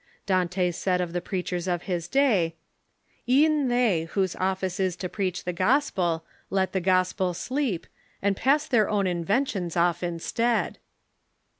Dante 0.25 0.71
said 0.71 0.99
of 0.99 1.13
the 1.13 1.21
preachers 1.21 1.67
of 1.67 1.83
his 1.83 2.07
day:" 2.07 2.55
E'en 3.29 3.67
they 3.67 4.05
whose 4.05 4.35
office 4.37 4.79
is 4.79 4.95
To 4.95 5.07
preach 5.07 5.43
the 5.43 5.53
gospel, 5.53 6.25
let 6.49 6.71
the 6.71 6.81
gospel 6.81 7.35
sleep, 7.35 7.85
And 8.19 8.35
pass 8.35 8.65
their 8.65 8.89
own 8.89 9.05
inventions 9.05 9.77
off 9.77 10.01
instead." 10.01 10.79